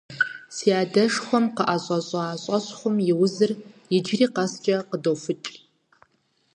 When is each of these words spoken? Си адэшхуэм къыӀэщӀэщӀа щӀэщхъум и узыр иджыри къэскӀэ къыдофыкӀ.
Си 0.55 0.67
адэшхуэм 0.81 1.45
къыӀэщӀэщӀа 1.55 2.23
щӀэщхъум 2.43 2.95
и 3.11 3.13
узыр 3.23 3.51
иджыри 3.95 4.27
къэскӀэ 4.35 4.77
къыдофыкӀ. 4.89 5.49